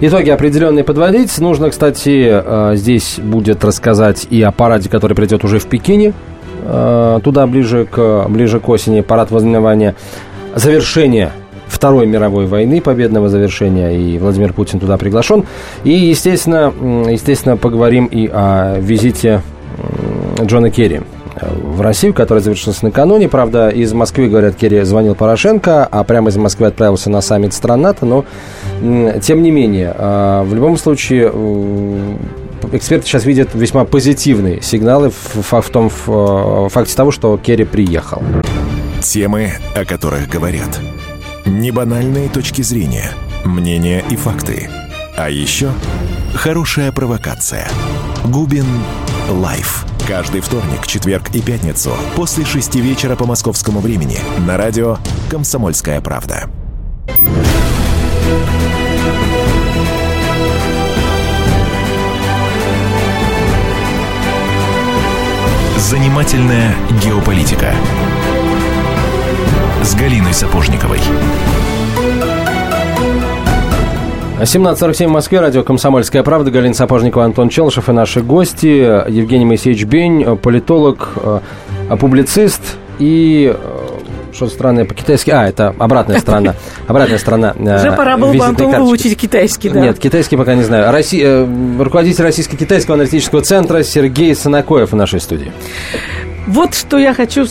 [0.00, 1.36] итоги определенные подводить.
[1.38, 6.14] Нужно, кстати, а, здесь будет рассказать и о параде, который придет уже в Пекине.
[6.64, 9.94] А, туда ближе к, ближе к осени парад вознаменования
[10.54, 11.32] завершения
[11.66, 15.44] Второй мировой войны, победного завершения, и Владимир Путин туда приглашен.
[15.84, 16.72] И, естественно,
[17.08, 19.42] естественно поговорим и о визите
[20.42, 21.02] Джона Керри
[21.40, 23.28] в Россию, который завершился накануне.
[23.28, 27.82] Правда, из Москвы, говорят, Керри звонил Порошенко, а прямо из Москвы отправился на саммит стран
[27.82, 28.06] НАТО.
[28.06, 28.24] Но,
[29.20, 31.30] тем не менее, а, в любом случае,
[32.72, 38.22] эксперты сейчас видят весьма позитивные сигналы в, в том в факте того, что Керри приехал.
[39.02, 40.80] Темы, о которых говорят.
[41.46, 43.10] Небанальные точки зрения,
[43.44, 44.68] мнения и факты.
[45.16, 45.70] А еще
[46.34, 47.68] хорошая провокация.
[48.24, 48.66] Губин
[49.28, 49.84] Live.
[50.06, 54.96] Каждый вторник, четверг и пятницу после шести вечера по московскому времени на радио
[55.30, 56.48] «Комсомольская правда».
[65.88, 67.72] Занимательная геополитика
[69.82, 70.98] с Галиной Сапожниковой.
[74.38, 78.66] 17.47 в Москве, радио «Комсомольская правда», Галина Сапожникова, Антон Челышев и наши гости.
[79.10, 81.40] Евгений Моисеевич Бень, политолог, э,
[81.98, 83.56] публицист и
[84.38, 85.30] э, что-то странное по-китайски.
[85.30, 86.54] А, это обратная сторона.
[86.86, 87.54] Обратная сторона.
[87.58, 89.80] Э, Уже пора было бы Антону выучить китайский, да?
[89.80, 90.90] Нет, китайский пока не знаю.
[90.92, 91.46] Россия,
[91.78, 95.52] руководитель Российско-китайского аналитического центра Сергей Санакоев в нашей студии.
[96.46, 97.46] Вот что я хочу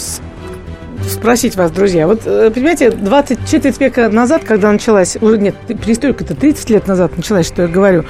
[1.10, 2.07] спросить вас, друзья.
[2.07, 6.88] Вот, э, понимаете, 20 четверть века назад, когда началась, уже нет, перестройка это 30 лет
[6.88, 8.05] назад началась, что я говорю,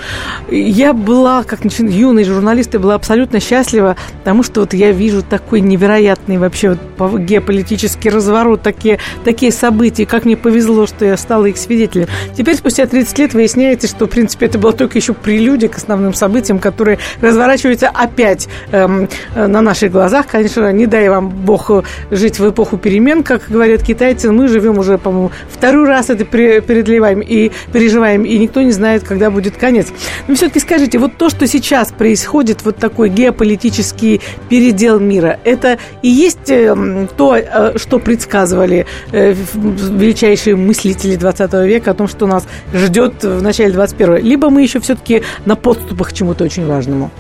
[0.50, 5.62] я была, как юный журналист, и была абсолютно счастлива, потому что вот я вижу такой
[5.62, 11.58] невероятный вообще вот геополитический разворот, такие, такие события, как мне повезло, что я стала их
[11.58, 12.08] свидетелем.
[12.36, 16.14] Теперь, спустя 30 лет, выясняется, что, в принципе, это было только еще прелюдия к основным
[16.14, 20.28] событиям, которые разворачиваются опять эм, э, на наших глазах.
[20.28, 21.72] Конечно, не дай вам Бог
[22.12, 24.32] жить в эпоху перемен, как говорят китайцы.
[24.32, 29.30] Мы живем уже, по-моему, второй раз это преодолеваем и переживаем, и никто не знает, когда
[29.30, 29.88] будет конец.
[30.28, 36.10] Но все-таки скажите, вот то, что сейчас происходит, вот такой геополитический передел мира, это и
[36.10, 42.48] есть эм, то, э, что предсказывали э, величайшие мыслители 20 века о том, что нас
[42.74, 47.12] ждет в начале 21 Либо мы еще все-таки на подступах к чему-то очень важному?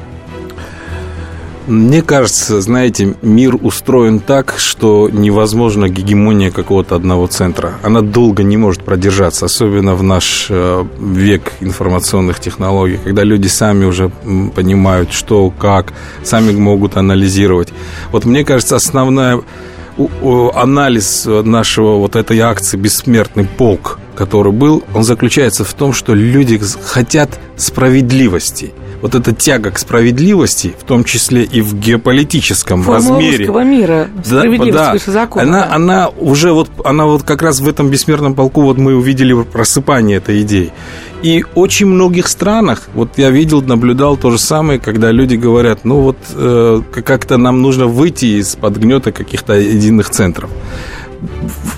[1.67, 7.73] Мне кажется, знаете, мир устроен так, что невозможно гегемония какого-то одного центра.
[7.84, 13.84] Она долго не может продержаться, особенно в наш э, век информационных технологий, когда люди сами
[13.84, 14.10] уже
[14.56, 15.91] понимают, что, как,
[16.23, 17.73] сами могут анализировать.
[18.13, 19.41] Вот мне кажется, основная
[20.53, 26.62] анализ нашего вот этой акции «Бессмертный полк», который был, он заключается в том, что люди
[26.82, 28.71] хотят справедливости–
[29.02, 33.38] вот эта тяга к справедливости, в том числе и в геополитическом Формула размере.
[33.46, 35.44] русского мира, справедливость да, выше закона.
[35.44, 35.76] Она, да.
[35.76, 40.18] она уже вот, она вот как раз в этом бессмертном полку вот мы увидели просыпание
[40.18, 40.72] этой идеи.
[41.24, 46.02] И очень многих странах, вот я видел, наблюдал то же самое, когда люди говорят, ну
[46.02, 50.50] вот э, как-то нам нужно выйти из-под гнета каких-то единых центров.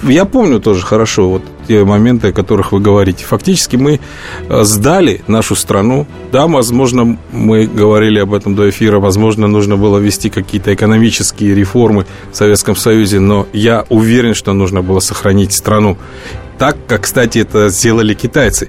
[0.04, 3.24] Я помню тоже хорошо вот те моменты, о которых вы говорите.
[3.26, 4.00] Фактически мы
[4.50, 6.08] э, сдали нашу страну.
[6.32, 12.08] Да, возможно, мы говорили об этом до эфира, возможно, нужно было вести какие-то экономические реформы
[12.32, 15.96] в Советском Союзе, но я уверен, что нужно было сохранить страну.
[16.58, 18.68] Так, как, кстати, это сделали китайцы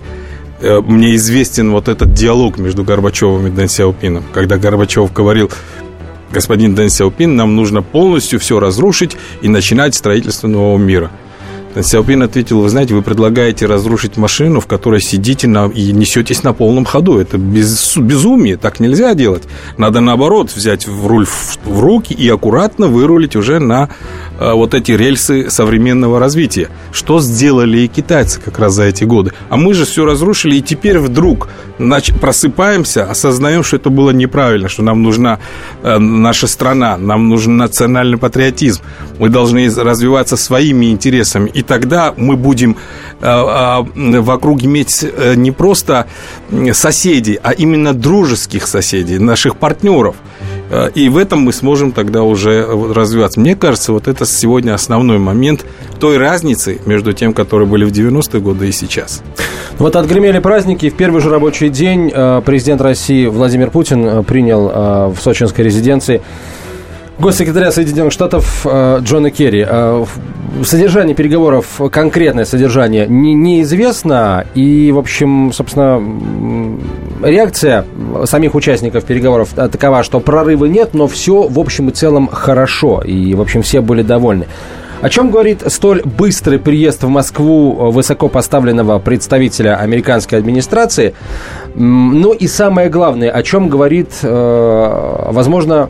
[0.61, 5.51] э, мне известен вот этот диалог между Горбачевым и Дэн Сяопином, когда Горбачев говорил,
[6.31, 11.11] господин Дэн Сяопин, нам нужно полностью все разрушить и начинать строительство нового мира.
[11.83, 16.53] Сяопин ответил, вы знаете, вы предлагаете разрушить машину, в которой сидите на, и несетесь на
[16.53, 17.19] полном ходу.
[17.19, 19.45] Это без, безумие, так нельзя делать.
[19.77, 23.89] Надо, наоборот, взять в руль в, в руки и аккуратно вырулить уже на
[24.41, 26.69] вот эти рельсы современного развития.
[26.93, 29.33] Что сделали и китайцы как раз за эти годы.
[29.49, 31.49] А мы же все разрушили, и теперь вдруг
[32.21, 35.39] просыпаемся, осознаем, что это было неправильно, что нам нужна
[35.83, 38.83] э, наша страна, нам нужен национальный патриотизм.
[39.19, 41.51] Мы должны развиваться своими интересами.
[41.53, 42.77] И тогда мы будем
[43.21, 46.07] э, э, вокруг иметь э, не просто
[46.73, 50.17] соседей, а именно дружеских соседей, наших партнеров.
[50.95, 53.41] И в этом мы сможем тогда уже развиваться.
[53.41, 55.65] Мне кажется, вот это сегодня основной момент
[55.99, 59.23] той разницы между тем, которые были в 90-е годы и сейчас.
[59.79, 60.89] Вот отгремели праздники.
[60.91, 62.11] В первый же рабочий день
[62.45, 66.23] президент России Владимир Путин принял в сочинской резиденции
[67.21, 69.65] госсекретаря Соединенных Штатов э, Джона Керри.
[69.69, 70.05] Э,
[70.65, 74.47] содержание переговоров, конкретное содержание не, неизвестно.
[74.55, 76.03] И, в общем, собственно,
[77.23, 77.85] реакция
[78.25, 83.03] самих участников переговоров такова, что прорыва нет, но все в общем и целом хорошо.
[83.03, 84.47] И, в общем, все были довольны.
[85.01, 91.15] О чем говорит столь быстрый приезд в Москву высоко поставленного представителя американской администрации?
[91.75, 95.89] Ну и самое главное, о чем говорит, э, возможно,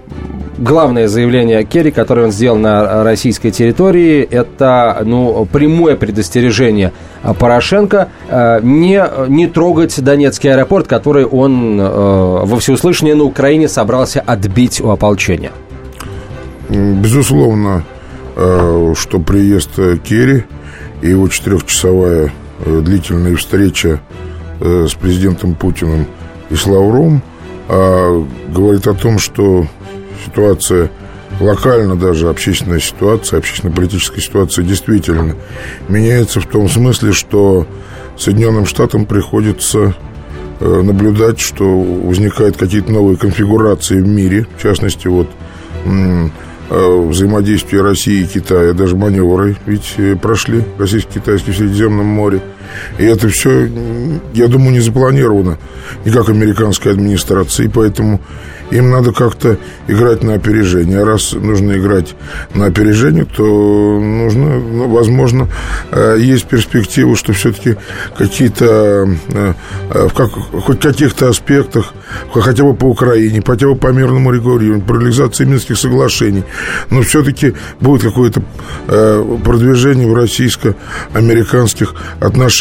[0.61, 6.93] главное заявление Керри, которое он сделал на российской территории, это ну, прямое предостережение
[7.39, 14.21] Порошенко э, не, не трогать Донецкий аэропорт, который он э, во всеуслышание на Украине собрался
[14.21, 15.53] отбить у ополчения.
[16.69, 17.85] Безусловно,
[18.37, 19.71] э, что приезд
[20.05, 20.45] Керри
[21.03, 22.33] и его четырехчасовая
[22.65, 24.01] длительная встреча
[24.61, 26.07] с президентом Путиным
[26.51, 27.23] и с Лавром
[27.67, 29.65] говорит о том, что
[30.25, 30.91] ситуация
[31.39, 35.37] локально даже общественная ситуация, общественно-политическая ситуация действительно
[35.89, 37.66] меняется в том смысле, что
[38.18, 39.95] Соединенным Штатам приходится
[40.61, 45.29] э, наблюдать, что возникают какие-то новые конфигурации в мире, в частности, вот
[45.85, 46.29] э,
[46.71, 52.41] взаимодействие России и Китая, даже маневры ведь э, прошли российско-китайский в Средиземном море.
[52.99, 53.68] И это все,
[54.35, 55.59] я думаю, не запланировано
[56.05, 58.21] никак американской администрацией, поэтому
[58.71, 59.59] им надо как-то
[59.89, 61.01] играть на опережение.
[61.01, 62.14] А раз нужно играть
[62.55, 65.49] на опережение, то нужно, ну, возможно,
[65.91, 67.77] э, есть перспектива, что все-таки
[68.16, 69.55] какие-то, э,
[69.91, 71.93] э, в как, хоть каких-то аспектах,
[72.33, 76.45] хотя бы по Украине, хотя бы по мирному регулированию, по реализации Минских соглашений,
[76.91, 78.43] но все-таки будет какое-то
[79.45, 82.60] продвижение в российско-американских отношениях.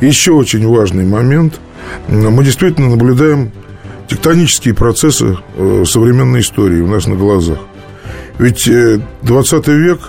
[0.00, 1.60] Еще очень важный момент.
[2.08, 3.52] Мы действительно наблюдаем
[4.08, 7.58] тектонические процессы э, современной истории у нас на глазах.
[8.38, 8.68] Ведь
[9.22, 10.00] 20 э, век,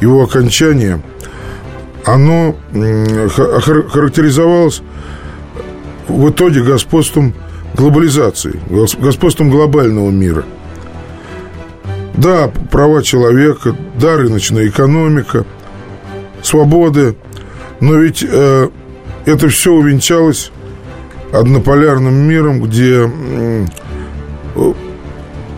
[0.00, 1.02] его окончание,
[2.04, 4.82] оно характеризовалось
[6.08, 7.34] в итоге господством
[7.74, 8.60] глобализации,
[8.98, 10.44] господством глобального мира.
[12.14, 15.44] Да, права человека, да, рыночная экономика,
[16.42, 17.16] свободы,
[17.80, 18.68] но ведь э,
[19.24, 20.50] это все увенчалось
[21.32, 23.10] однополярным миром, где,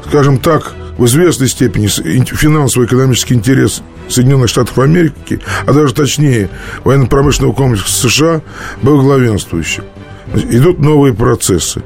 [0.08, 6.48] скажем так, в известной степени финансово-экономический интерес Соединенных Штатов Америки, а даже точнее
[6.84, 8.40] военно-промышленного комплекса США
[8.82, 9.84] был главенствующим.
[10.34, 11.82] Идут новые процессы.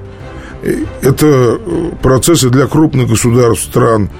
[1.02, 4.10] Это э, процессы для крупных государств, стран,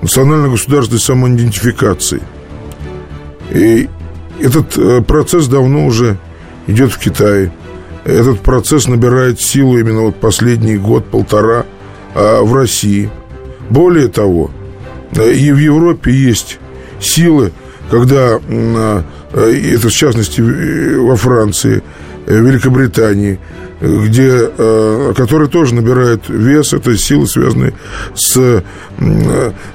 [0.00, 2.22] национально-государственной самоидентификации.
[3.50, 3.88] И
[4.40, 6.18] этот э, процесс давно уже
[6.66, 7.52] идет в Китае
[8.04, 11.66] этот процесс набирает силу именно вот последний год-полтора
[12.14, 13.10] а, в России.
[13.68, 14.50] Более того,
[15.12, 16.58] э, и в Европе есть
[16.98, 17.52] силы,
[17.90, 21.82] когда, а, это в частности во Франции,
[22.26, 23.38] э, Великобритании,
[23.80, 24.50] где,
[25.16, 27.72] которые тоже набирают вес, это силы, связанные
[28.14, 28.62] с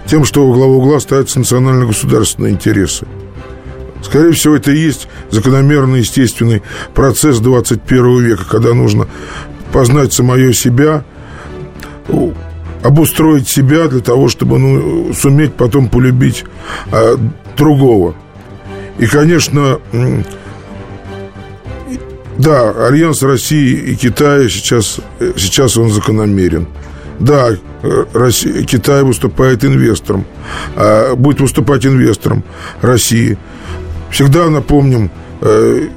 [0.06, 3.08] тем, что во главу угла ставятся национально-государственные интересы.
[4.06, 6.62] Скорее всего, это и есть закономерный, естественный
[6.94, 9.08] процесс 21 века, когда нужно
[9.74, 11.04] познать самое себя,
[12.84, 16.46] обустроить себя для того, чтобы ну, суметь потом полюбить
[16.92, 17.18] а,
[17.58, 18.14] другого.
[19.00, 19.80] И, конечно,
[22.38, 25.00] да, альянс России и Китая сейчас,
[25.36, 26.68] сейчас он закономерен.
[27.18, 27.58] Да,
[28.14, 30.26] Россия, Китай выступает инвестором,
[30.76, 32.44] а, будет выступать инвестором
[32.84, 33.40] России–
[34.12, 35.88] Всегда напомним, э,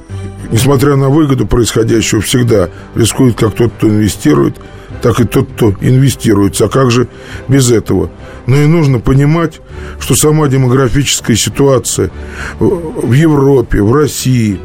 [0.51, 4.57] несмотря на выгоду происходящего, всегда рискует как тот, кто инвестирует,
[5.01, 6.65] так и тот, кто инвестируется.
[6.65, 7.07] А как же
[7.47, 8.09] без этого?
[8.45, 9.61] Но и нужно понимать,
[9.99, 12.11] что сама демографическая ситуация
[12.59, 14.59] в Европе, в России,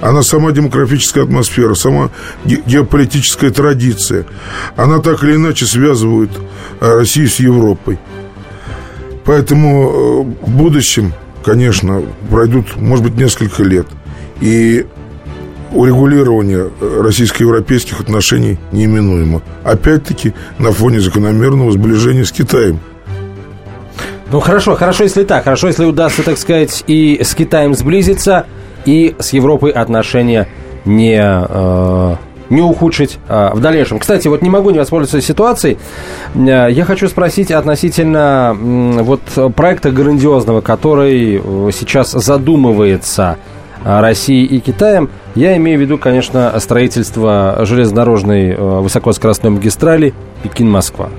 [0.00, 2.10] она сама демографическая атмосфера, сама
[2.44, 4.26] геополитическая традиция,
[4.76, 6.30] она так или иначе связывает
[6.80, 7.98] э, Россию с Европой.
[9.24, 11.14] Поэтому э, в будущем
[11.46, 13.86] конечно, пройдут, может быть, несколько лет.
[14.40, 14.84] И
[15.72, 19.42] урегулирование российско-европейских отношений неименуемо.
[19.62, 22.80] Опять-таки на фоне закономерного сближения с Китаем.
[24.32, 25.44] Ну хорошо, хорошо, если так.
[25.44, 28.46] Хорошо, если удастся, так сказать, и с Китаем сблизиться,
[28.84, 30.48] и с Европой отношения
[30.84, 32.16] не, э,
[32.50, 33.98] не ухудшить а, в дальнейшем.
[33.98, 35.78] Кстати, вот не могу не воспользоваться ситуацией.
[36.34, 39.20] А, я хочу спросить относительно вот
[39.54, 43.36] проекта грандиозного, который э, сейчас задумывается
[43.84, 45.10] Россией и Китаем.
[45.34, 51.10] Я имею в виду, конечно, строительство железнодорожной э, высокоскоростной магистрали Пекин-Москва.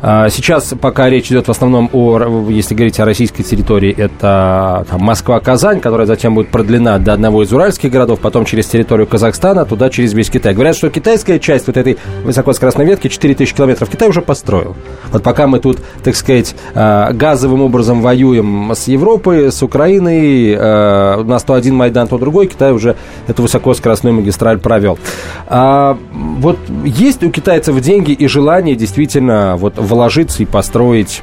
[0.00, 5.80] А, сейчас пока речь идет в основном о, если говорить о российской территории, это Москва-Казань,
[5.80, 10.12] которая затем будет продлена до одного из уральских городов, потом через территорию Казахстана, туда через
[10.12, 10.54] весь Китай.
[10.54, 14.76] Говорят, что китайская часть вот этой высокоскоростной ветки 4000 километров Китай уже построил.
[15.12, 21.24] Вот пока мы тут, так сказать, а, газовым образом воюем с Европой, с Украиной, у
[21.24, 22.96] нас то один Майдан, то другой, Китай уже
[23.26, 24.98] эту высокоскоростную магистраль провел.
[25.46, 31.22] А вот есть у китайцев деньги и желание действительно вот вложиться и построить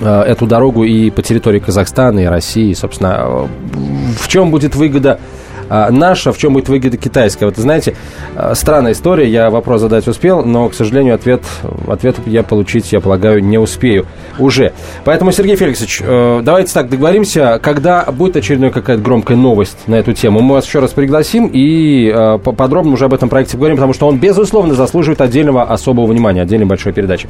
[0.00, 3.46] э, эту дорогу и по территории Казахстана и России, собственно, э,
[4.16, 5.18] в чем будет выгода
[5.68, 7.46] наша, в чем будет выгода китайская.
[7.46, 7.94] Вот, знаете,
[8.34, 11.42] а, странная история, я вопрос задать успел, но, к сожалению, ответ,
[11.86, 14.06] ответ я получить, я полагаю, не успею
[14.38, 14.72] уже.
[15.04, 20.12] Поэтому, Сергей Феликсович, э, давайте так договоримся, когда будет очередная какая-то громкая новость на эту
[20.12, 23.92] тему, мы вас еще раз пригласим и э, подробно уже об этом проекте поговорим, потому
[23.92, 27.28] что он, безусловно, заслуживает отдельного особого внимания, отдельной большой передачи.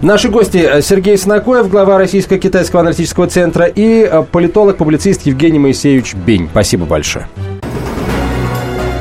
[0.00, 6.48] Наши гости э, Сергей Снакоев, глава Российско-Китайского аналитического центра и политолог-публицист Евгений Моисеевич Бень.
[6.50, 7.26] Спасибо большое.